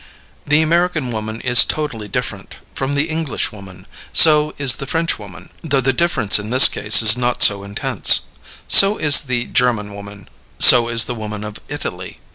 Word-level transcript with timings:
The 0.47 0.63
American 0.63 1.11
woman 1.11 1.41
is 1.41 1.63
totally 1.63 2.07
different 2.07 2.55
from 2.73 2.93
the 2.93 3.07
English 3.07 3.51
woman. 3.51 3.85
So 4.13 4.55
is 4.57 4.77
the 4.77 4.87
French 4.87 5.19
woman, 5.19 5.51
though 5.61 5.79
the 5.79 5.93
difference 5.93 6.39
in 6.39 6.49
this 6.49 6.67
case 6.67 7.03
is 7.03 7.15
not 7.15 7.43
so 7.43 7.63
intense; 7.63 8.21
so 8.67 8.97
is 8.97 9.19
the 9.21 9.45
German 9.45 9.93
woman; 9.93 10.27
so 10.57 10.87
is 10.89 11.05
the 11.05 11.13
woman 11.13 11.43
of 11.43 11.59
Italy. 11.67 12.19